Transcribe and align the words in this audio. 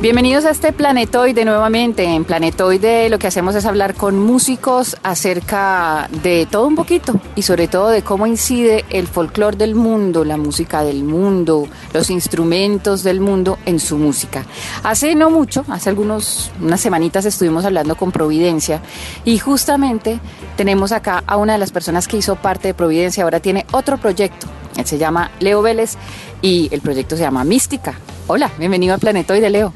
Bienvenidos 0.00 0.46
a 0.46 0.50
este 0.50 0.72
Planetoide 0.72 1.44
nuevamente. 1.44 2.04
En 2.04 2.24
Planetoide 2.24 3.10
lo 3.10 3.18
que 3.18 3.26
hacemos 3.26 3.54
es 3.54 3.66
hablar 3.66 3.94
con 3.94 4.18
músicos 4.18 4.96
acerca 5.02 6.08
de 6.22 6.48
todo 6.50 6.66
un 6.66 6.74
poquito 6.74 7.20
y 7.36 7.42
sobre 7.42 7.68
todo 7.68 7.90
de 7.90 8.00
cómo 8.00 8.26
incide 8.26 8.86
el 8.88 9.06
folclore 9.06 9.58
del 9.58 9.74
mundo, 9.74 10.24
la 10.24 10.38
música 10.38 10.82
del 10.84 11.04
mundo, 11.04 11.68
los 11.92 12.08
instrumentos 12.08 13.02
del 13.02 13.20
mundo 13.20 13.58
en 13.66 13.78
su 13.78 13.98
música. 13.98 14.46
Hace 14.84 15.14
no 15.14 15.28
mucho, 15.28 15.66
hace 15.68 15.90
algunos 15.90 16.50
unas 16.62 16.80
semanitas 16.80 17.26
estuvimos 17.26 17.66
hablando 17.66 17.94
con 17.94 18.10
Providencia 18.10 18.80
y 19.26 19.36
justamente 19.36 20.18
tenemos 20.56 20.92
acá 20.92 21.22
a 21.26 21.36
una 21.36 21.52
de 21.52 21.58
las 21.58 21.72
personas 21.72 22.08
que 22.08 22.16
hizo 22.16 22.36
parte 22.36 22.68
de 22.68 22.74
Providencia, 22.74 23.24
ahora 23.24 23.40
tiene 23.40 23.66
otro 23.70 23.98
proyecto. 23.98 24.46
Él 24.78 24.86
se 24.86 24.96
llama 24.96 25.30
Leo 25.40 25.60
Vélez 25.60 25.98
y 26.40 26.70
el 26.72 26.80
proyecto 26.80 27.18
se 27.18 27.22
llama 27.22 27.44
Mística. 27.44 27.96
Hola, 28.28 28.50
bienvenido 28.58 28.94
a 28.94 28.98
Planetoide, 28.98 29.50
Leo. 29.50 29.74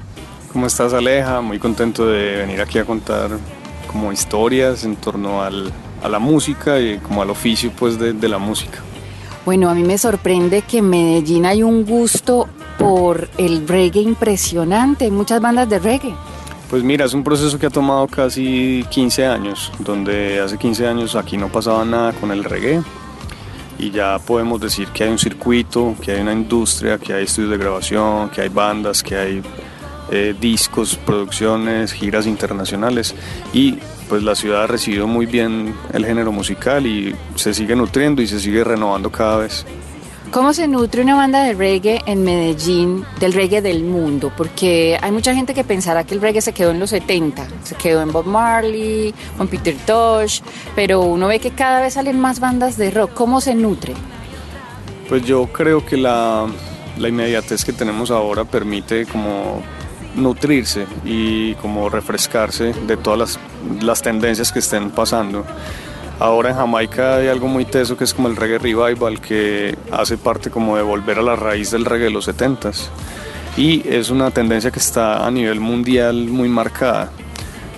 ¿Cómo 0.55 0.67
estás 0.67 0.93
Aleja? 0.93 1.41
Muy 1.41 1.59
contento 1.59 2.07
de 2.07 2.37
venir 2.37 2.61
aquí 2.61 2.79
a 2.79 2.85
contar 2.85 3.29
como 3.89 4.13
historias 4.13 4.85
en 4.85 4.95
torno 4.95 5.43
al, 5.43 5.73
a 6.01 6.09
la 6.09 6.21
música 6.21 6.79
y 6.79 6.99
como 6.99 7.23
al 7.23 7.30
oficio 7.30 7.73
pues 7.77 7.99
de, 7.99 8.13
de 8.13 8.29
la 8.29 8.39
música. 8.39 8.79
Bueno, 9.45 9.69
a 9.69 9.75
mí 9.75 9.83
me 9.83 9.99
sorprende 9.99 10.63
que 10.63 10.79
en 10.79 10.91
Medellín 10.91 11.45
hay 11.45 11.65
un 11.65 11.85
gusto 11.85 12.49
por 12.79 13.29
el 13.37 13.67
reggae 13.67 14.03
impresionante, 14.03 15.07
hay 15.07 15.11
muchas 15.11 15.41
bandas 15.41 15.69
de 15.69 15.80
reggae. 15.80 16.15
Pues 16.71 16.85
mira, 16.85 17.05
es 17.05 17.15
un 17.15 17.25
proceso 17.25 17.59
que 17.59 17.66
ha 17.66 17.71
tomado 17.71 18.07
casi 18.07 18.87
15 18.91 19.27
años, 19.27 19.73
donde 19.80 20.39
hace 20.39 20.57
15 20.57 20.87
años 20.87 21.16
aquí 21.16 21.37
no 21.37 21.49
pasaba 21.49 21.85
nada 21.85 22.13
con 22.13 22.30
el 22.30 22.45
reggae 22.45 22.80
y 23.77 23.91
ya 23.91 24.21
podemos 24.21 24.61
decir 24.61 24.87
que 24.91 25.02
hay 25.02 25.11
un 25.11 25.18
circuito, 25.18 25.96
que 26.01 26.13
hay 26.13 26.21
una 26.21 26.33
industria, 26.33 26.96
que 26.96 27.13
hay 27.13 27.24
estudios 27.24 27.51
de 27.51 27.59
grabación, 27.59 28.30
que 28.30 28.43
hay 28.43 28.49
bandas, 28.51 29.02
que 29.02 29.16
hay 29.16 29.43
eh, 30.10 30.35
discos, 30.38 30.97
producciones, 30.97 31.93
giras 31.93 32.27
internacionales 32.27 33.15
y 33.52 33.79
pues 34.09 34.23
la 34.23 34.35
ciudad 34.35 34.65
ha 34.65 34.66
recibido 34.66 35.07
muy 35.07 35.27
bien 35.27 35.74
el 35.93 36.05
género 36.05 36.30
musical 36.30 36.87
y 36.87 37.15
se 37.37 37.55
sigue 37.55 37.74
nutriendo 37.74 38.23
y 38.23 38.27
se 38.27 38.38
sigue 38.41 38.63
renovando 38.63 39.11
cada 39.11 39.38
vez. 39.38 39.65
¿Cómo 40.30 40.52
se 40.52 40.66
nutre 40.66 41.02
una 41.02 41.15
banda 41.15 41.45
de 41.45 41.55
reggae 41.55 42.02
en 42.07 42.24
Medellín 42.24 43.05
del 43.21 43.33
reggae 43.33 43.63
del 43.63 43.85
mundo? 43.85 44.33
Porque 44.37 44.99
hay 45.01 45.13
mucha 45.13 45.33
gente 45.33 45.55
que 45.55 45.63
pensará 45.63 46.02
que 46.02 46.15
el 46.15 46.21
reggae 46.21 46.41
se 46.41 46.52
quedó 46.52 46.73
en 46.73 46.80
los 46.80 46.91
70, 46.91 47.46
se 47.63 47.77
quedó 47.77 48.02
en 48.02 48.11
Bob 48.11 48.27
Marley, 48.27 49.15
con 49.39 49.46
Peter 49.46 49.77
Tosh, 49.87 50.41
pero 50.74 51.02
uno 51.02 51.29
ve 51.29 51.39
que 51.39 51.52
cada 51.52 51.80
vez 51.80 51.95
salen 51.95 52.18
más 52.18 52.41
bandas 52.41 52.77
de 52.77 52.91
rock. 52.91 53.13
¿Cómo 53.15 53.41
se 53.41 53.55
nutre? 53.55 53.95
Pues 55.09 55.24
yo 55.24 55.46
creo 55.46 55.87
que 55.87 55.96
la, 55.96 56.46
la 56.99 57.09
inmediatez 57.09 57.65
que 57.65 57.73
tenemos 57.73 58.11
ahora 58.11 58.45
permite 58.45 59.07
como 59.07 59.63
nutrirse 60.16 60.87
y 61.04 61.54
como 61.57 61.88
refrescarse 61.88 62.73
de 62.87 62.96
todas 62.96 63.38
las, 63.80 64.03
tendencias 64.03 64.53
que 64.53 64.59
estén 64.59 64.91
pasando. 64.91 65.44
Ahora 66.21 66.50
en 66.50 66.56
Jamaica 66.56 67.16
hay 67.16 67.28
algo 67.28 67.48
muy 67.48 67.65
teso 67.65 67.97
que 67.97 68.04
es 68.04 68.15
como 68.15 68.28
el 68.28 68.37
reggae 68.37 68.59
revival 68.59 69.21
que 69.21 69.76
hace 69.91 70.16
parte 70.16 70.50
como 70.50 70.76
de 70.76 70.82
volver 70.82 71.19
a 71.19 71.22
la 71.22 71.37
raíz 71.37 71.71
del 71.71 71.84
reggae 71.84 72.04
de 72.04 72.10
los 72.10 72.28
70s 72.28 72.88
y 73.56 73.87
es 73.88 74.10
una 74.10 74.31
tendencia 74.31 74.71
que 74.71 74.78
está 74.78 75.26
a 75.26 75.31
nivel 75.31 75.60
mundial 75.60 76.26
muy 76.28 76.49
marcada 76.49 77.10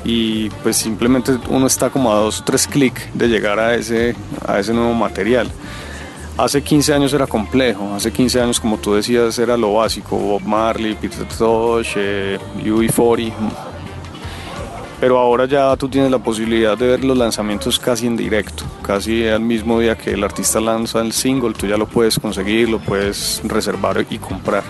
y 0.04 0.50
pues 0.62 0.76
simplemente 0.76 1.32
uno 1.48 1.66
está 1.66 1.90
como 1.90 2.12
a 2.12 2.16
dos 2.16 2.40
o 2.40 2.44
tres 2.44 2.66
clics 2.66 3.02
de 3.14 3.28
llegar 3.28 3.58
a 3.58 3.74
ese, 3.74 4.14
a 4.46 4.60
ese 4.60 4.72
nuevo 4.72 4.94
material. 4.94 5.50
Hace 6.38 6.62
15 6.62 6.92
años 6.92 7.14
era 7.14 7.26
complejo, 7.26 7.94
hace 7.94 8.12
15 8.12 8.42
años 8.42 8.60
como 8.60 8.76
tú 8.76 8.92
decías 8.92 9.38
era 9.38 9.56
lo 9.56 9.72
básico, 9.72 10.18
Bob 10.18 10.42
Marley, 10.42 10.94
Peter 10.94 11.26
Tosh, 11.26 11.94
eh, 11.96 12.38
UB40, 12.62 13.32
pero 15.00 15.18
ahora 15.18 15.46
ya 15.46 15.74
tú 15.76 15.88
tienes 15.88 16.10
la 16.10 16.18
posibilidad 16.18 16.76
de 16.76 16.88
ver 16.88 17.04
los 17.04 17.16
lanzamientos 17.16 17.78
casi 17.78 18.06
en 18.06 18.18
directo, 18.18 18.64
casi 18.82 19.26
al 19.26 19.40
mismo 19.40 19.80
día 19.80 19.96
que 19.96 20.10
el 20.10 20.22
artista 20.24 20.60
lanza 20.60 21.00
el 21.00 21.12
single, 21.12 21.54
tú 21.54 21.66
ya 21.66 21.78
lo 21.78 21.86
puedes 21.86 22.18
conseguir, 22.18 22.68
lo 22.68 22.80
puedes 22.80 23.40
reservar 23.44 24.04
y 24.10 24.18
comprar. 24.18 24.62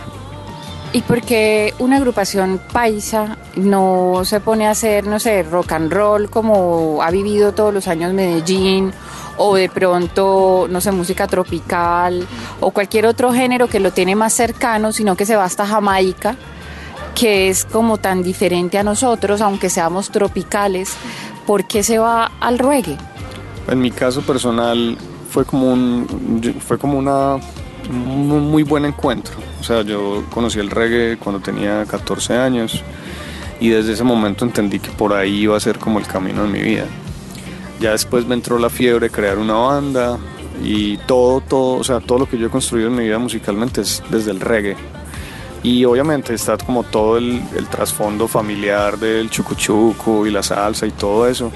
¿Y 0.93 1.03
por 1.03 1.21
qué 1.21 1.75
una 1.81 1.97
agrupación 1.97 2.61
paisa 2.73 3.39
no 3.57 4.23
se 4.25 4.39
pone 4.39 4.69
a 4.69 4.71
hacer, 4.71 5.05
no 5.05 5.19
sé, 5.19 5.43
rock 5.43 5.73
and 5.73 5.93
roll 5.93 6.31
como 6.31 7.03
ha 7.03 7.11
vivido 7.11 7.53
todos 7.53 7.75
los 7.75 7.89
años 7.89 8.13
Medellín? 8.13 8.93
O 9.39 9.55
de 9.57 9.69
pronto, 9.69 10.67
no 10.71 10.81
sé, 10.81 10.93
música 10.93 11.27
tropical 11.27 12.27
o 12.61 12.71
cualquier 12.71 13.07
otro 13.07 13.33
género 13.33 13.69
que 13.69 13.81
lo 13.81 13.93
tiene 13.93 14.15
más 14.15 14.33
cercano, 14.33 14.93
sino 14.93 15.17
que 15.17 15.27
se 15.27 15.37
va 15.37 15.45
hasta 15.45 15.67
Jamaica, 15.67 16.37
que 17.15 17.49
es 17.49 17.65
como 17.65 17.99
tan 17.99 18.23
diferente 18.23 18.79
a 18.79 18.83
nosotros, 18.83 19.41
aunque 19.41 19.71
seamos 19.71 20.11
tropicales, 20.11 20.95
¿por 21.47 21.67
qué 21.67 21.83
se 21.83 21.99
va 21.99 22.31
al 22.41 22.59
reggae? 22.59 22.97
En 23.69 23.81
mi 23.81 23.91
caso 23.91 24.23
personal 24.23 24.97
fue 25.31 25.45
como 25.45 25.73
un 25.73 26.07
fue 26.61 26.79
como 26.79 26.99
una 26.99 27.37
un 27.89 28.51
muy 28.51 28.63
buen 28.63 28.85
encuentro. 28.85 29.35
O 29.61 29.65
sea, 29.65 29.83
yo 29.83 30.25
conocí 30.31 30.59
el 30.59 30.71
reggae 30.71 31.19
cuando 31.19 31.41
tenía 31.41 31.85
14 31.87 32.35
años 32.37 32.83
y 33.61 33.69
desde 33.69 33.93
ese 33.93 34.05
momento 34.05 34.45
entendí 34.45 34.79
que 34.79 34.91
por 34.91 35.13
ahí 35.13 35.43
iba 35.43 35.57
a 35.57 35.61
ser 35.61 35.79
como 35.79 35.99
el 35.99 36.07
camino 36.07 36.43
de 36.43 36.49
mi 36.49 36.61
vida. 36.61 36.87
Ya 37.81 37.91
después 37.91 38.27
me 38.27 38.35
entró 38.35 38.59
la 38.59 38.71
fiebre 38.71 39.11
crear 39.11 39.39
una 39.39 39.55
banda 39.55 40.19
y 40.63 40.97
todo, 40.99 41.41
todo, 41.43 41.79
o 41.79 41.85
sea, 41.85 42.01
todo 42.01 42.19
lo 42.19 42.29
que 42.29 42.39
yo 42.39 42.47
he 42.47 42.51
construido 42.51 42.89
en 42.89 42.97
mi 42.97 43.05
vida 43.05 43.19
musicalmente 43.19 43.83
es 43.83 44.03
desde 44.11 44.31
el 44.31 44.41
reggae. 44.41 44.77
Y 45.63 45.85
obviamente 45.85 46.33
está 46.33 46.57
como 46.57 46.85
todo 46.85 47.19
el, 47.19 47.43
el 47.57 47.67
trasfondo 47.67 48.29
familiar 48.29 48.99
del 48.99 49.29
chucuchuco 49.31 50.27
y 50.27 50.31
la 50.31 50.43
salsa 50.43 50.87
y 50.87 50.93
todo 50.93 51.27
eso. 51.27 51.51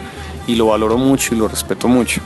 Y 0.46 0.56
lo 0.56 0.66
valoro 0.66 0.98
mucho 0.98 1.34
y 1.34 1.38
lo 1.38 1.48
respeto 1.48 1.86
mucho. 1.86 2.20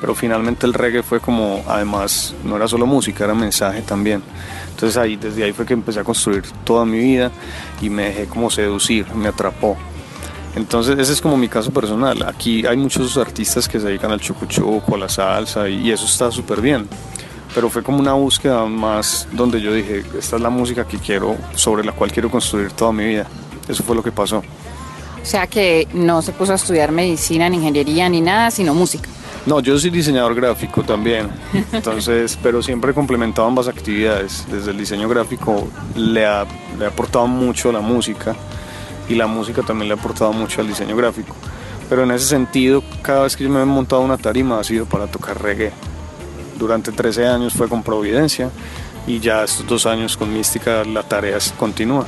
Pero 0.00 0.14
finalmente 0.14 0.66
el 0.66 0.74
reggae 0.74 1.02
fue 1.02 1.20
como, 1.20 1.64
además, 1.66 2.34
no 2.44 2.56
era 2.56 2.68
solo 2.68 2.86
música, 2.86 3.24
era 3.24 3.34
mensaje 3.34 3.82
también. 3.82 4.22
Entonces 4.68 4.96
ahí, 4.96 5.16
desde 5.16 5.44
ahí 5.44 5.52
fue 5.52 5.64
que 5.64 5.72
empecé 5.72 6.00
a 6.00 6.04
construir 6.04 6.42
toda 6.64 6.84
mi 6.84 6.98
vida 6.98 7.30
y 7.80 7.88
me 7.88 8.06
dejé 8.06 8.26
como 8.26 8.50
seducir, 8.50 9.06
me 9.14 9.28
atrapó. 9.28 9.78
Entonces 10.56 10.98
ese 10.98 11.12
es 11.12 11.20
como 11.20 11.36
mi 11.36 11.48
caso 11.48 11.70
personal. 11.72 12.22
Aquí 12.22 12.64
hay 12.66 12.76
muchos 12.76 13.16
artistas 13.16 13.68
que 13.68 13.80
se 13.80 13.86
dedican 13.86 14.10
al 14.12 14.20
chucuchuco, 14.20 14.94
a 14.94 14.98
la 14.98 15.08
salsa 15.08 15.68
y, 15.68 15.88
y 15.88 15.90
eso 15.90 16.04
está 16.06 16.30
súper 16.30 16.60
bien. 16.60 16.88
Pero 17.54 17.70
fue 17.70 17.82
como 17.82 17.98
una 17.98 18.14
búsqueda 18.14 18.64
más 18.66 19.28
donde 19.32 19.60
yo 19.60 19.72
dije, 19.72 20.04
esta 20.18 20.36
es 20.36 20.42
la 20.42 20.50
música 20.50 20.86
que 20.86 20.98
quiero, 20.98 21.36
sobre 21.54 21.84
la 21.84 21.92
cual 21.92 22.10
quiero 22.12 22.30
construir 22.30 22.72
toda 22.72 22.92
mi 22.92 23.04
vida. 23.04 23.26
Eso 23.68 23.82
fue 23.82 23.94
lo 23.94 24.02
que 24.02 24.12
pasó. 24.12 24.38
O 24.38 25.26
sea 25.26 25.46
que 25.46 25.88
no 25.94 26.20
se 26.20 26.32
puso 26.32 26.52
a 26.52 26.56
estudiar 26.56 26.92
medicina, 26.92 27.48
ni 27.48 27.56
ingeniería, 27.56 28.08
ni 28.08 28.20
nada, 28.20 28.50
sino 28.50 28.74
música. 28.74 29.08
No, 29.46 29.60
yo 29.60 29.78
soy 29.78 29.90
diseñador 29.90 30.34
gráfico 30.34 30.82
también, 30.82 31.30
entonces, 31.72 32.38
pero 32.42 32.62
siempre 32.62 32.90
he 32.90 32.94
complementado 32.94 33.46
ambas 33.46 33.68
actividades. 33.68 34.46
Desde 34.50 34.70
el 34.70 34.78
diseño 34.78 35.08
gráfico 35.08 35.68
le 35.96 36.26
ha, 36.26 36.46
le 36.78 36.86
ha 36.86 36.88
aportado 36.88 37.26
mucho 37.26 37.70
a 37.70 37.72
la 37.72 37.80
música 37.80 38.34
y 39.08 39.14
la 39.14 39.26
música 39.26 39.62
también 39.62 39.88
le 39.88 39.94
ha 39.94 39.98
aportado 39.98 40.32
mucho 40.32 40.60
al 40.60 40.68
diseño 40.68 40.96
gráfico. 40.96 41.34
Pero 41.88 42.04
en 42.04 42.10
ese 42.12 42.26
sentido, 42.26 42.82
cada 43.02 43.24
vez 43.24 43.36
que 43.36 43.44
yo 43.44 43.50
me 43.50 43.60
he 43.60 43.64
montado 43.64 44.02
una 44.02 44.16
tarima 44.16 44.58
ha 44.58 44.64
sido 44.64 44.86
para 44.86 45.06
tocar 45.06 45.42
reggae. 45.42 45.72
Durante 46.58 46.92
13 46.92 47.26
años 47.26 47.52
fue 47.52 47.68
con 47.68 47.82
Providencia 47.82 48.50
y 49.06 49.20
ya 49.20 49.44
estos 49.44 49.66
dos 49.66 49.86
años 49.86 50.16
con 50.16 50.32
Mística 50.32 50.84
la 50.84 51.02
tarea 51.02 51.38
continúa. 51.58 52.06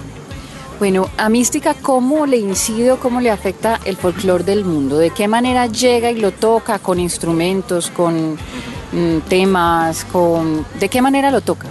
Bueno, 0.79 1.09
a 1.17 1.29
Mística, 1.31 1.75
¿cómo 1.75 2.27
le 2.27 2.37
incide 2.37 2.93
o 2.93 2.99
cómo 2.99 3.21
le 3.21 3.31
afecta 3.31 3.81
el 3.85 3.97
folclore 3.97 4.45
del 4.45 4.65
mundo? 4.65 4.99
¿De 4.99 5.11
qué 5.11 5.27
manera 5.27 5.67
llega 5.67 6.11
y 6.11 6.17
lo 6.17 6.33
toca 6.33 6.79
con 6.79 7.01
instrumentos, 7.01 7.91
con 7.91 8.35
mm, 8.35 9.19
temas, 9.27 10.05
con... 10.05 10.67
¿De 10.79 10.91
qué 10.91 11.01
manera 11.01 11.31
lo 11.31 11.41
toca? 11.41 11.67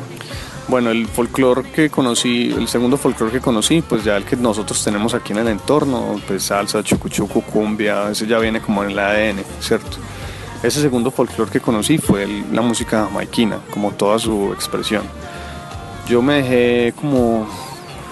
Bueno, 0.67 0.89
el 0.89 1.07
folclore 1.07 1.63
que 1.71 1.89
conocí, 1.91 2.51
el 2.57 2.67
segundo 2.67 2.97
folclore 2.97 3.31
que 3.33 3.39
conocí, 3.39 3.83
pues 3.83 4.03
ya 4.03 4.17
el 4.17 4.23
que 4.25 4.35
nosotros 4.35 4.83
tenemos 4.83 5.13
aquí 5.13 5.31
en 5.31 5.39
el 5.39 5.47
entorno, 5.49 6.19
pues 6.27 6.43
salsa, 6.43 6.81
chucuchuco, 6.83 7.41
cumbia, 7.41 8.09
ese 8.09 8.25
ya 8.25 8.39
viene 8.39 8.59
como 8.61 8.83
en 8.83 8.89
el 8.91 8.97
ADN, 8.99 9.43
¿cierto? 9.59 9.97
Ese 10.63 10.81
segundo 10.81 11.11
folclore 11.11 11.51
que 11.51 11.59
conocí 11.59 11.99
fue 11.99 12.23
el- 12.23 12.45
la 12.51 12.63
música 12.63 13.05
jamaiquina, 13.05 13.59
como 13.69 13.91
toda 13.91 14.17
su 14.17 14.51
expresión. 14.53 15.03
Yo 16.09 16.23
me 16.23 16.41
dejé 16.41 16.93
como, 16.99 17.47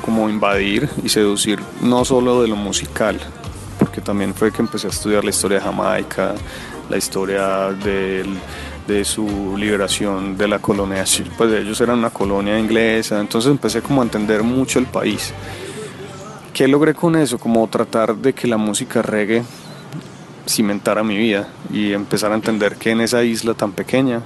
como 0.05 0.29
invadir 0.29 0.87
y 1.03 1.09
seducir 1.09 1.59
no 1.81 2.05
solo 2.05 2.43
de 2.43 2.47
lo 2.49 2.55
musical, 2.55 3.19
porque 3.79 3.99
también 3.99 4.35
fue 4.35 4.51
que 4.51 4.61
empecé 4.61 4.85
a 4.85 4.89
estudiar 4.91 5.23
la 5.23 5.31
historia 5.31 5.57
de 5.57 5.63
Jamaica, 5.63 6.35
la 6.87 6.97
historia 6.97 7.71
del- 7.83 8.37
de 8.87 9.05
su 9.05 9.55
liberación 9.57 10.37
de 10.37 10.47
la 10.47 10.59
colonia, 10.59 11.05
pues 11.37 11.53
ellos 11.53 11.79
eran 11.81 11.99
una 11.99 12.09
colonia 12.09 12.59
inglesa, 12.59 13.19
entonces 13.19 13.51
empecé 13.51 13.81
como 13.81 14.01
a 14.01 14.05
entender 14.05 14.43
mucho 14.43 14.79
el 14.79 14.85
país. 14.85 15.33
¿Qué 16.53 16.67
logré 16.67 16.93
con 16.93 17.15
eso? 17.15 17.37
Como 17.39 17.67
tratar 17.67 18.15
de 18.15 18.33
que 18.33 18.47
la 18.47 18.57
música 18.57 19.01
reggae 19.01 19.43
cimentara 20.47 21.03
mi 21.03 21.17
vida 21.17 21.47
y 21.71 21.93
empezar 21.93 22.31
a 22.31 22.35
entender 22.35 22.75
que 22.75 22.91
en 22.91 23.01
esa 23.01 23.23
isla 23.23 23.53
tan 23.53 23.71
pequeña, 23.71 24.21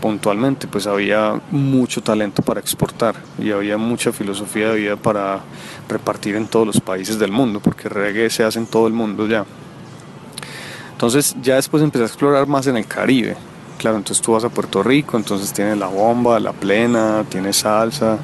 puntualmente, 0.00 0.66
pues 0.66 0.86
había 0.86 1.40
mucho 1.50 2.02
talento 2.02 2.42
para 2.42 2.60
exportar 2.60 3.14
y 3.38 3.52
había 3.52 3.78
mucha 3.78 4.12
filosofía 4.12 4.70
de 4.70 4.80
vida 4.80 4.96
para 4.96 5.40
repartir 5.88 6.34
en 6.34 6.48
todos 6.48 6.66
los 6.66 6.80
países 6.80 7.18
del 7.18 7.30
mundo, 7.30 7.60
porque 7.60 7.88
reggae 7.88 8.28
se 8.28 8.42
hace 8.42 8.58
en 8.58 8.66
todo 8.66 8.88
el 8.88 8.92
mundo 8.92 9.26
ya. 9.28 9.46
Entonces 10.92 11.36
ya 11.40 11.54
después 11.54 11.82
empecé 11.82 12.02
a 12.02 12.06
explorar 12.06 12.46
más 12.46 12.66
en 12.66 12.76
el 12.76 12.86
Caribe. 12.86 13.36
Claro, 13.82 13.96
entonces 13.96 14.22
tú 14.22 14.30
vas 14.30 14.44
a 14.44 14.48
Puerto 14.48 14.80
Rico, 14.80 15.16
entonces 15.16 15.52
tienes 15.52 15.76
la 15.76 15.88
bomba, 15.88 16.38
la 16.38 16.52
plena, 16.52 17.24
tienes 17.28 17.56
salsa. 17.56 18.16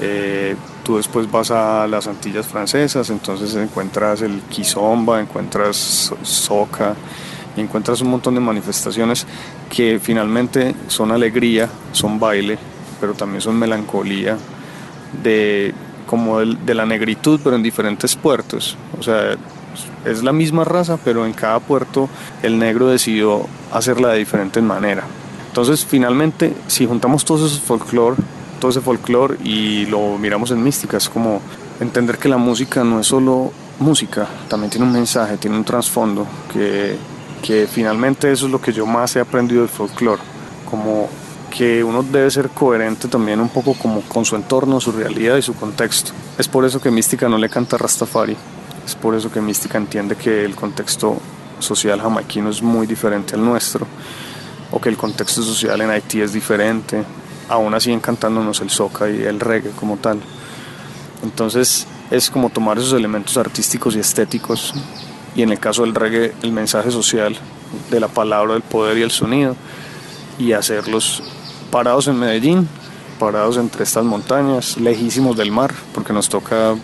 Eh, 0.00 0.56
tú 0.82 0.96
después 0.96 1.30
vas 1.30 1.52
a 1.52 1.86
las 1.86 2.08
Antillas 2.08 2.44
francesas, 2.44 3.08
entonces 3.10 3.54
encuentras 3.54 4.22
el 4.22 4.40
kizomba, 4.50 5.20
encuentras 5.20 6.12
soca, 6.22 6.96
encuentras 7.56 8.00
un 8.00 8.10
montón 8.10 8.34
de 8.34 8.40
manifestaciones 8.40 9.28
que 9.70 10.00
finalmente 10.02 10.74
son 10.88 11.12
alegría, 11.12 11.68
son 11.92 12.18
baile, 12.18 12.58
pero 13.00 13.14
también 13.14 13.40
son 13.40 13.56
melancolía 13.60 14.36
de 15.22 15.72
como 16.08 16.40
de 16.40 16.74
la 16.74 16.84
negritud, 16.84 17.38
pero 17.44 17.54
en 17.54 17.62
diferentes 17.62 18.16
puertos. 18.16 18.76
O 18.98 19.04
sea, 19.04 19.36
es 20.04 20.22
la 20.22 20.32
misma 20.32 20.64
raza, 20.64 20.98
pero 21.02 21.26
en 21.26 21.32
cada 21.32 21.60
puerto 21.60 22.08
el 22.42 22.58
negro 22.58 22.88
decidió 22.88 23.46
hacerla 23.72 24.10
de 24.10 24.18
diferente 24.18 24.60
manera. 24.62 25.04
Entonces, 25.48 25.86
finalmente, 25.86 26.54
si 26.66 26.86
juntamos 26.86 27.24
todo 27.24 27.46
ese 27.46 27.58
folclore, 27.60 28.16
todo 28.60 28.70
ese 28.70 28.80
folclore 28.80 29.36
y 29.42 29.86
lo 29.86 30.18
miramos 30.18 30.50
en 30.50 30.62
mística, 30.62 30.96
es 30.96 31.08
como 31.08 31.40
entender 31.80 32.18
que 32.18 32.28
la 32.28 32.36
música 32.36 32.84
no 32.84 33.00
es 33.00 33.06
solo 33.06 33.52
música, 33.78 34.26
también 34.48 34.70
tiene 34.70 34.86
un 34.86 34.92
mensaje, 34.92 35.36
tiene 35.36 35.56
un 35.56 35.64
trasfondo, 35.64 36.26
que, 36.52 36.96
que 37.42 37.66
finalmente 37.66 38.30
eso 38.30 38.46
es 38.46 38.52
lo 38.52 38.60
que 38.60 38.72
yo 38.72 38.86
más 38.86 39.16
he 39.16 39.20
aprendido 39.20 39.62
del 39.62 39.70
folclore, 39.70 40.22
como 40.68 41.08
que 41.56 41.82
uno 41.82 42.02
debe 42.02 42.30
ser 42.30 42.50
coherente 42.50 43.08
también 43.08 43.40
un 43.40 43.48
poco 43.48 43.74
como 43.74 44.02
con 44.02 44.24
su 44.24 44.36
entorno, 44.36 44.78
su 44.80 44.92
realidad 44.92 45.36
y 45.36 45.42
su 45.42 45.54
contexto. 45.54 46.12
Es 46.38 46.48
por 46.48 46.66
eso 46.66 46.80
que 46.80 46.90
Mística 46.90 47.28
no 47.28 47.38
le 47.38 47.48
canta 47.48 47.78
Rastafari, 47.78 48.36
es 48.86 48.94
por 48.94 49.16
eso 49.16 49.30
que 49.32 49.40
Mística 49.40 49.76
entiende 49.76 50.14
que 50.14 50.44
el 50.44 50.54
contexto 50.54 51.18
social 51.58 52.00
jamaiquino 52.00 52.50
es 52.50 52.62
muy 52.62 52.86
diferente 52.86 53.34
al 53.34 53.44
nuestro, 53.44 53.86
o 54.70 54.80
que 54.80 54.88
el 54.88 54.96
contexto 54.96 55.42
social 55.42 55.80
en 55.80 55.90
Haití 55.90 56.20
es 56.20 56.32
diferente, 56.32 57.02
aún 57.48 57.74
así 57.74 57.92
encantándonos 57.92 58.60
el 58.60 58.70
soca 58.70 59.10
y 59.10 59.22
el 59.22 59.40
reggae 59.40 59.70
como 59.70 59.96
tal. 59.96 60.20
Entonces 61.22 61.86
es 62.10 62.30
como 62.30 62.48
tomar 62.50 62.78
esos 62.78 62.92
elementos 62.92 63.36
artísticos 63.36 63.96
y 63.96 63.98
estéticos, 63.98 64.72
y 65.34 65.42
en 65.42 65.50
el 65.50 65.58
caso 65.58 65.82
del 65.82 65.94
reggae 65.94 66.32
el 66.42 66.52
mensaje 66.52 66.92
social 66.92 67.36
de 67.90 68.00
la 68.00 68.08
palabra, 68.08 68.52
del 68.52 68.62
poder 68.62 68.98
y 68.98 69.02
el 69.02 69.10
sonido, 69.10 69.56
y 70.38 70.52
hacerlos 70.52 71.22
parados 71.72 72.06
en 72.06 72.18
Medellín, 72.18 72.68
parados 73.18 73.56
entre 73.56 73.82
estas 73.82 74.04
montañas, 74.04 74.76
lejísimos 74.76 75.36
del 75.36 75.50
mar, 75.50 75.74
porque 75.92 76.12
nos 76.12 76.28
toca 76.28 76.76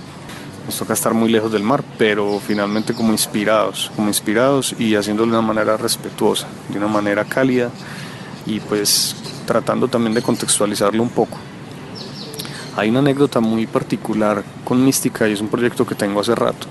nos 0.66 0.78
toca 0.78 0.92
estar 0.92 1.14
muy 1.14 1.30
lejos 1.30 1.52
del 1.52 1.62
mar, 1.62 1.82
pero 1.98 2.40
finalmente 2.40 2.94
como 2.94 3.12
inspirados, 3.12 3.90
como 3.96 4.08
inspirados 4.08 4.74
y 4.78 4.94
haciéndolo 4.94 5.32
de 5.32 5.38
una 5.38 5.46
manera 5.46 5.76
respetuosa, 5.76 6.46
de 6.68 6.78
una 6.78 6.88
manera 6.88 7.24
cálida 7.24 7.70
y 8.46 8.60
pues 8.60 9.16
tratando 9.46 9.88
también 9.88 10.14
de 10.14 10.22
contextualizarlo 10.22 11.02
un 11.02 11.08
poco. 11.08 11.38
Hay 12.76 12.88
una 12.88 13.00
anécdota 13.00 13.40
muy 13.40 13.66
particular 13.66 14.42
con 14.64 14.84
Mística 14.84 15.28
y 15.28 15.32
es 15.32 15.40
un 15.40 15.48
proyecto 15.48 15.86
que 15.86 15.94
tengo 15.94 16.20
hace 16.20 16.34
rato. 16.34 16.66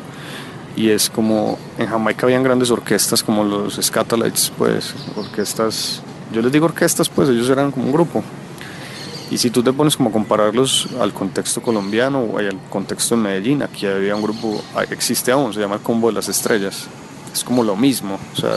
Y 0.75 0.89
es 0.89 1.09
como 1.09 1.59
en 1.77 1.87
Jamaica 1.87 2.25
habían 2.25 2.43
grandes 2.43 2.71
orquestas 2.71 3.21
como 3.21 3.43
los 3.43 3.75
Scatolites, 3.75 4.51
pues 4.57 4.95
orquestas, 5.15 6.01
yo 6.31 6.41
les 6.41 6.51
digo 6.51 6.65
orquestas, 6.65 7.09
pues 7.09 7.29
ellos 7.29 7.49
eran 7.49 7.71
como 7.71 7.87
un 7.87 7.91
grupo, 7.91 8.23
y 9.31 9.37
si 9.37 9.49
tú 9.49 9.63
te 9.63 9.71
pones 9.71 9.95
como 9.95 10.09
a 10.09 10.11
compararlos 10.11 10.89
al 10.99 11.13
contexto 11.13 11.61
colombiano 11.61 12.19
o 12.19 12.37
al 12.37 12.57
contexto 12.69 13.15
de 13.15 13.21
Medellín, 13.21 13.63
aquí 13.63 13.85
había 13.85 14.13
un 14.13 14.21
grupo, 14.21 14.61
ah, 14.75 14.83
existe 14.83 15.31
aún, 15.31 15.53
se 15.53 15.61
llama 15.61 15.75
el 15.75 15.81
Combo 15.81 16.09
de 16.09 16.15
las 16.15 16.27
Estrellas. 16.27 16.87
Es 17.33 17.41
como 17.41 17.63
lo 17.63 17.77
mismo. 17.77 18.19
O 18.33 18.35
sea, 18.35 18.51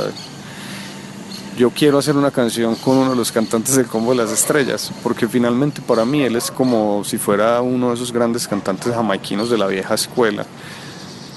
yo 1.56 1.70
quiero 1.70 1.98
hacer 1.98 2.16
una 2.16 2.32
canción 2.32 2.74
con 2.74 2.96
uno 2.96 3.10
de 3.10 3.16
los 3.16 3.30
cantantes 3.30 3.76
del 3.76 3.86
Combo 3.86 4.10
de 4.10 4.16
las 4.16 4.32
Estrellas, 4.32 4.90
porque 5.04 5.28
finalmente 5.28 5.80
para 5.80 6.04
mí 6.04 6.22
él 6.22 6.34
es 6.34 6.50
como 6.50 7.04
si 7.04 7.18
fuera 7.18 7.62
uno 7.62 7.90
de 7.90 7.94
esos 7.94 8.10
grandes 8.10 8.48
cantantes 8.48 8.92
jamaiquinos 8.92 9.50
de 9.50 9.58
la 9.58 9.68
vieja 9.68 9.94
escuela, 9.94 10.44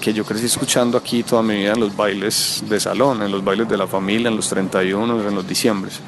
que 0.01 0.13
yo 0.13 0.25
crecí 0.25 0.47
escuchando 0.47 0.97
aquí 0.97 1.21
toda 1.21 1.43
mi 1.43 1.57
vida 1.57 1.73
en 1.73 1.79
los 1.79 1.95
bailes 1.95 2.63
de 2.67 2.79
salón, 2.79 3.21
en 3.21 3.31
los 3.31 3.43
bailes 3.43 3.69
de 3.69 3.77
la 3.77 3.85
familia, 3.85 4.29
en 4.29 4.35
los 4.35 4.49
31, 4.49 5.27
en 5.27 5.35
los 5.35 5.47
diciembres. 5.47 5.99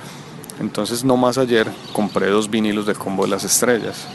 Entonces, 0.59 1.03
no 1.03 1.15
más 1.15 1.37
ayer, 1.37 1.67
compré 1.93 2.27
dos 2.27 2.49
vinilos 2.49 2.85
del 2.85 2.97
Combo 2.97 3.23
de 3.23 3.29
las 3.29 3.43
Estrellas, 3.43 4.05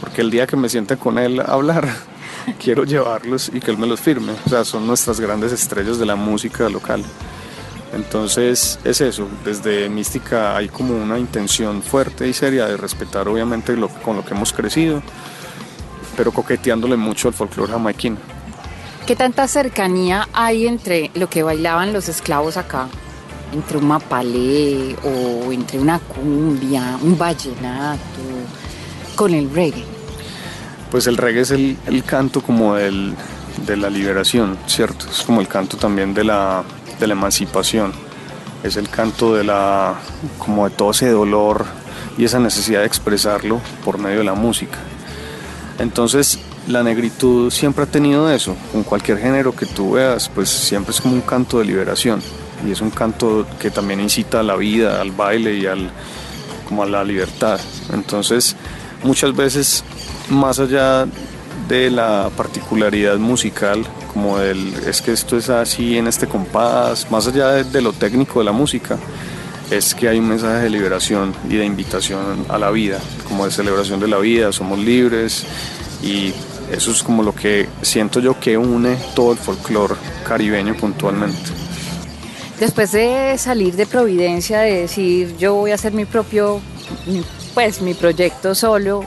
porque 0.00 0.20
el 0.20 0.30
día 0.30 0.46
que 0.46 0.56
me 0.56 0.68
siente 0.68 0.96
con 0.96 1.18
él 1.18 1.40
a 1.40 1.44
hablar, 1.44 1.88
quiero 2.62 2.84
llevarlos 2.84 3.50
y 3.52 3.60
que 3.60 3.70
él 3.70 3.78
me 3.78 3.86
los 3.86 4.00
firme. 4.00 4.32
O 4.46 4.48
sea, 4.48 4.64
son 4.64 4.86
nuestras 4.86 5.20
grandes 5.20 5.52
estrellas 5.52 5.98
de 5.98 6.06
la 6.06 6.16
música 6.16 6.68
local. 6.68 7.04
Entonces 7.92 8.78
es 8.84 9.00
eso, 9.00 9.26
desde 9.44 9.88
Mística 9.88 10.56
hay 10.56 10.68
como 10.68 10.94
una 10.94 11.18
intención 11.18 11.82
fuerte 11.82 12.28
y 12.28 12.32
seria 12.32 12.66
de 12.66 12.76
respetar 12.76 13.26
obviamente 13.26 13.74
con 14.04 14.16
lo 14.16 14.24
que 14.24 14.32
hemos 14.32 14.52
crecido, 14.52 15.02
pero 16.16 16.30
coqueteándole 16.30 16.96
mucho 16.96 17.26
al 17.26 17.34
folclore 17.34 17.72
jamaiquino. 17.72 18.16
¿Qué 19.08 19.16
tanta 19.16 19.48
cercanía 19.48 20.28
hay 20.32 20.68
entre 20.68 21.10
lo 21.14 21.28
que 21.28 21.42
bailaban 21.42 21.92
los 21.92 22.08
esclavos 22.08 22.56
acá 22.56 22.86
entre 23.52 23.78
un 23.78 23.86
mapalé 23.86 24.96
o 25.02 25.52
entre 25.52 25.78
una 25.78 25.98
cumbia, 25.98 26.98
un 27.02 27.16
vallenato, 27.16 28.00
con 29.16 29.34
el 29.34 29.50
reggae? 29.50 29.84
Pues 30.90 31.06
el 31.06 31.16
reggae 31.16 31.42
es 31.42 31.50
el, 31.50 31.76
canto 32.04 32.42
como 32.42 32.74
del, 32.74 33.14
de 33.66 33.76
la 33.76 33.90
liberación, 33.90 34.58
¿cierto? 34.66 35.06
Es 35.10 35.22
como 35.22 35.40
el 35.40 35.48
canto 35.48 35.76
también 35.76 36.14
de 36.14 36.24
la, 36.24 36.64
de 36.98 37.06
la 37.06 37.12
emancipación. 37.12 37.92
Es 38.62 38.76
el 38.76 38.88
canto 38.88 39.34
de 39.34 39.44
la, 39.44 39.94
como 40.38 40.68
de 40.68 40.74
todo 40.74 40.90
ese 40.90 41.08
dolor 41.08 41.64
y 42.18 42.24
esa 42.24 42.38
necesidad 42.40 42.80
de 42.80 42.86
expresarlo 42.86 43.60
por 43.84 43.98
medio 43.98 44.18
de 44.18 44.24
la 44.24 44.34
música. 44.34 44.78
Entonces, 45.78 46.40
la 46.66 46.82
negritud 46.82 47.50
siempre 47.50 47.84
ha 47.84 47.86
tenido 47.86 48.30
eso. 48.30 48.54
Con 48.72 48.82
cualquier 48.82 49.18
género 49.18 49.54
que 49.54 49.64
tú 49.64 49.92
veas, 49.92 50.28
pues 50.28 50.50
siempre 50.50 50.92
es 50.92 51.00
como 51.00 51.14
un 51.14 51.22
canto 51.22 51.58
de 51.58 51.64
liberación 51.64 52.20
y 52.66 52.72
es 52.72 52.80
un 52.80 52.90
canto 52.90 53.46
que 53.58 53.70
también 53.70 54.00
incita 54.00 54.40
a 54.40 54.42
la 54.42 54.56
vida, 54.56 55.00
al 55.00 55.12
baile 55.12 55.54
y 55.54 55.66
al, 55.66 55.90
como 56.68 56.82
a 56.82 56.86
la 56.86 57.04
libertad. 57.04 57.60
Entonces, 57.92 58.56
muchas 59.02 59.34
veces, 59.34 59.84
más 60.28 60.58
allá 60.58 61.06
de 61.68 61.90
la 61.90 62.30
particularidad 62.36 63.18
musical, 63.18 63.84
como 64.12 64.40
el, 64.40 64.74
es 64.86 65.02
que 65.02 65.12
esto 65.12 65.36
es 65.36 65.48
así 65.50 65.96
en 65.96 66.06
este 66.06 66.26
compás, 66.26 67.10
más 67.10 67.26
allá 67.26 67.48
de, 67.48 67.64
de 67.64 67.80
lo 67.80 67.92
técnico 67.92 68.40
de 68.40 68.44
la 68.44 68.52
música, 68.52 68.98
es 69.70 69.94
que 69.94 70.08
hay 70.08 70.18
un 70.18 70.28
mensaje 70.28 70.64
de 70.64 70.70
liberación 70.70 71.32
y 71.48 71.56
de 71.56 71.64
invitación 71.64 72.44
a 72.48 72.58
la 72.58 72.70
vida, 72.70 72.98
como 73.28 73.44
de 73.44 73.52
celebración 73.52 74.00
de 74.00 74.08
la 74.08 74.18
vida, 74.18 74.52
somos 74.52 74.78
libres 74.78 75.46
y 76.02 76.32
eso 76.72 76.90
es 76.90 77.02
como 77.02 77.22
lo 77.22 77.34
que 77.34 77.68
siento 77.82 78.20
yo 78.20 78.38
que 78.38 78.56
une 78.56 78.96
todo 79.14 79.32
el 79.32 79.38
folclore 79.38 79.94
caribeño 80.26 80.74
puntualmente. 80.76 81.69
Después 82.60 82.92
de 82.92 83.38
salir 83.38 83.74
de 83.74 83.86
Providencia, 83.86 84.60
de 84.60 84.82
decir 84.82 85.34
yo 85.38 85.54
voy 85.54 85.70
a 85.70 85.76
hacer 85.76 85.94
mi 85.94 86.04
propio, 86.04 86.60
pues 87.54 87.80
mi 87.80 87.94
proyecto 87.94 88.54
solo, 88.54 89.06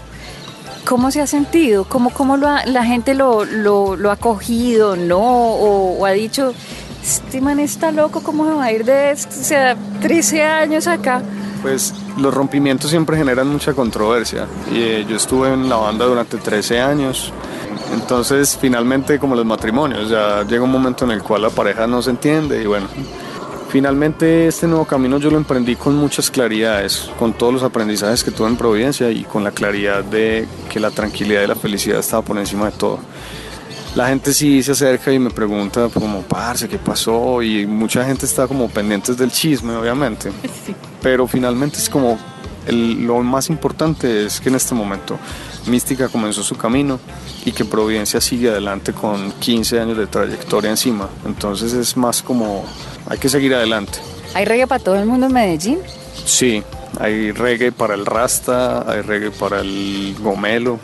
¿cómo 0.86 1.12
se 1.12 1.22
ha 1.22 1.28
sentido? 1.28 1.86
¿Cómo, 1.86 2.10
cómo 2.10 2.36
la 2.36 2.84
gente 2.84 3.14
lo, 3.14 3.46
lo, 3.46 4.10
ha 4.10 4.16
cogido, 4.16 4.96
no? 4.96 5.20
O, 5.22 6.04
ha 6.04 6.12
dicho, 6.14 6.52
este 7.04 7.42
man 7.42 7.60
está 7.60 7.92
loco, 7.92 8.24
¿cómo 8.24 8.46
se 8.46 8.54
va 8.54 8.64
a 8.64 8.72
ir 8.72 8.86
de? 8.86 9.14
O 9.14 9.32
sea, 9.32 9.78
13 10.02 10.42
años 10.42 10.88
acá. 10.88 11.22
Pues 11.62 11.94
los 12.18 12.34
rompimientos 12.34 12.90
siempre 12.90 13.18
generan 13.18 13.48
mucha 13.50 13.74
controversia. 13.74 14.48
Y, 14.72 14.82
eh, 14.82 15.06
yo 15.08 15.16
estuve 15.16 15.54
en 15.54 15.70
la 15.70 15.76
banda 15.76 16.06
durante 16.06 16.38
13 16.38 16.82
años. 16.82 17.32
Entonces, 17.94 18.58
finalmente, 18.60 19.20
como 19.20 19.36
los 19.36 19.46
matrimonios, 19.46 20.10
ya 20.10 20.44
llega 20.44 20.64
un 20.64 20.72
momento 20.72 21.06
en 21.06 21.12
el 21.12 21.22
cual 21.22 21.44
la 21.44 21.52
pareja 21.52 21.86
no 21.86 22.02
se 22.02 22.10
entiende 22.10 22.64
y 22.64 22.66
bueno, 22.66 22.88
Finalmente 23.74 24.46
este 24.48 24.68
nuevo 24.68 24.86
camino 24.86 25.18
yo 25.18 25.32
lo 25.32 25.38
emprendí 25.38 25.76
con 25.76 25.96
muchas 25.96 26.30
claridades, 26.30 27.10
con 27.18 27.34
todos 27.34 27.52
los 27.52 27.64
aprendizajes 27.64 28.24
que 28.24 28.30
tuve 28.30 28.48
en 28.48 28.56
Providencia 28.56 29.10
y 29.10 29.24
con 29.24 29.44
la 29.44 29.50
claridad 29.50 30.04
de 30.04 30.48
que 30.70 30.80
la 30.80 30.92
tranquilidad 30.92 31.42
y 31.42 31.48
la 31.48 31.56
felicidad 31.56 31.98
estaba 31.98 32.22
por 32.22 32.38
encima 32.38 32.68
de 32.70 32.78
todo. 32.78 33.00
La 33.96 34.10
gente 34.10 34.32
sí 34.32 34.62
se 34.62 34.74
acerca 34.74 35.12
y 35.12 35.18
me 35.18 35.32
pregunta 35.32 35.90
como, 35.92 36.22
parce, 36.22 36.70
¿qué 36.70 36.78
pasó? 36.78 37.42
Y 37.42 37.66
mucha 37.66 38.06
gente 38.06 38.28
está 38.28 38.48
como 38.48 38.70
pendientes 38.70 39.18
del 39.18 39.32
chisme, 39.32 39.76
obviamente. 39.76 40.32
Pero 41.02 41.26
finalmente 41.26 41.80
es 41.80 41.90
como 41.90 42.20
lo 42.72 43.24
más 43.24 43.50
importante 43.50 44.26
es 44.26 44.40
que 44.40 44.50
en 44.50 44.56
este 44.56 44.74
momento 44.74 45.18
Mística 45.66 46.08
comenzó 46.10 46.44
su 46.44 46.56
camino 46.56 47.00
y 47.44 47.52
que 47.52 47.66
Providencia 47.66 48.22
sigue 48.22 48.50
adelante 48.50 48.94
con 48.94 49.32
15 49.32 49.80
años 49.80 49.98
de 49.98 50.06
trayectoria 50.06 50.70
encima. 50.70 51.10
Entonces 51.26 51.74
es 51.74 51.98
más 51.98 52.22
como 52.22 52.64
hay 53.14 53.20
que 53.20 53.30
seguir 53.30 53.54
adelante. 53.54 54.00
¿Hay 54.34 54.44
reggae 54.44 54.66
para 54.66 54.84
todo 54.84 54.96
el 54.96 55.06
mundo 55.06 55.28
en 55.28 55.34
Medellín? 55.34 55.80
Sí, 56.26 56.64
hay 57.00 57.32
reggae 57.32 57.72
para 57.72 57.94
el 57.94 58.08
rasta, 58.08 58.92
hay 58.92 59.02
reggae 59.02 59.30
para 59.30 59.60
el 59.60 60.16
gomelo, 60.20 60.80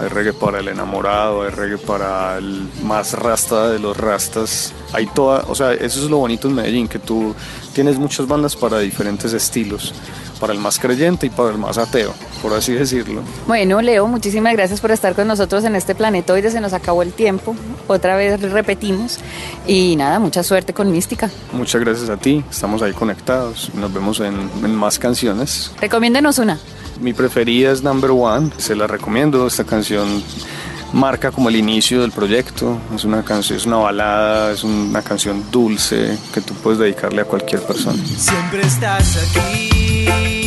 hay 0.00 0.06
reggae 0.06 0.32
para 0.32 0.60
el 0.60 0.68
enamorado, 0.68 1.42
hay 1.42 1.50
reggae 1.50 1.78
para 1.78 2.38
el 2.38 2.68
más 2.84 3.14
rasta 3.14 3.68
de 3.68 3.80
los 3.80 3.96
rastas. 3.96 4.72
Hay 4.92 5.06
toda, 5.06 5.44
o 5.48 5.56
sea, 5.56 5.72
eso 5.72 6.04
es 6.04 6.08
lo 6.08 6.18
bonito 6.18 6.46
en 6.46 6.54
Medellín, 6.54 6.86
que 6.86 7.00
tú 7.00 7.34
tienes 7.74 7.98
muchas 7.98 8.28
bandas 8.28 8.54
para 8.54 8.78
diferentes 8.78 9.32
estilos 9.32 9.92
para 10.42 10.52
el 10.52 10.58
más 10.58 10.80
creyente 10.80 11.26
y 11.26 11.30
para 11.30 11.50
el 11.50 11.58
más 11.58 11.78
ateo, 11.78 12.12
por 12.42 12.52
así 12.52 12.72
decirlo. 12.72 13.22
Bueno, 13.46 13.80
Leo, 13.80 14.06
muchísimas 14.08 14.52
gracias 14.54 14.80
por 14.80 14.90
estar 14.90 15.14
con 15.14 15.28
nosotros 15.28 15.64
en 15.64 15.76
este 15.76 15.94
planetoide. 15.94 16.50
Se 16.50 16.60
nos 16.60 16.72
acabó 16.72 17.02
el 17.02 17.12
tiempo. 17.12 17.54
Otra 17.86 18.16
vez 18.16 18.40
repetimos. 18.40 19.20
Y 19.66 19.96
nada, 19.96 20.18
mucha 20.18 20.42
suerte 20.42 20.74
con 20.74 20.90
Mística. 20.90 21.30
Muchas 21.52 21.80
gracias 21.80 22.10
a 22.10 22.16
ti. 22.16 22.44
Estamos 22.50 22.82
ahí 22.82 22.92
conectados. 22.92 23.70
Nos 23.74 23.92
vemos 23.94 24.20
en, 24.20 24.34
en 24.64 24.74
más 24.74 24.98
canciones. 24.98 25.72
Recomiéndenos 25.80 26.38
una. 26.38 26.58
Mi 27.00 27.12
preferida 27.12 27.70
es 27.70 27.82
Number 27.82 28.10
One. 28.10 28.50
Se 28.58 28.74
la 28.74 28.86
recomiendo. 28.86 29.46
Esta 29.46 29.64
canción 29.64 30.22
marca 30.92 31.30
como 31.30 31.48
el 31.48 31.56
inicio 31.56 32.02
del 32.02 32.10
proyecto. 32.10 32.78
Es 32.94 33.04
una 33.04 33.22
canción, 33.22 33.56
es 33.56 33.66
una 33.66 33.76
balada, 33.76 34.52
es 34.52 34.64
una 34.64 35.02
canción 35.02 35.44
dulce 35.50 36.18
que 36.34 36.40
tú 36.40 36.54
puedes 36.54 36.78
dedicarle 36.78 37.22
a 37.22 37.24
cualquier 37.24 37.62
persona. 37.62 38.02
Siempre 38.04 38.62
estás 38.62 39.16
aquí 39.16 40.41